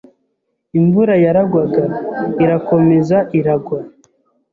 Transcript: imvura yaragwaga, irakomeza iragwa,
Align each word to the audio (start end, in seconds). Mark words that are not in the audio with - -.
imvura 0.79 1.13
yaragwaga, 1.25 1.85
irakomeza 2.43 3.17
iragwa, 3.39 3.77